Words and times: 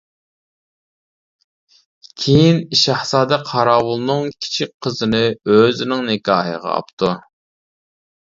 كېيىن، 2.21 2.61
شاھزادە 2.79 3.37
قاراۋۇلنىڭ 3.51 4.25
كىچىك 4.45 4.73
قىزىنى 4.87 5.21
ئۆزىنىڭ 5.57 6.01
نىكاھىغا 6.11 6.73
ئاپتۇ. 6.79 7.13